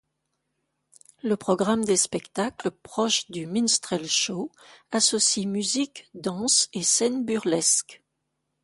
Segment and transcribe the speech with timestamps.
[1.21, 4.49] Le programme des spectacles, proche du minstrel show,
[4.91, 8.01] associe musique, danse et scènes burlesques.